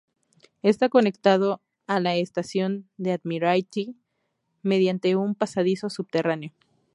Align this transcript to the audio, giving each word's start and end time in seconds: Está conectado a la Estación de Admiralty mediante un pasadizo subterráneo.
Está 0.63 0.89
conectado 0.89 1.61
a 1.85 1.99
la 1.99 2.15
Estación 2.15 2.89
de 2.97 3.11
Admiralty 3.11 3.95
mediante 4.63 5.15
un 5.15 5.35
pasadizo 5.35 5.91
subterráneo. 5.91 6.53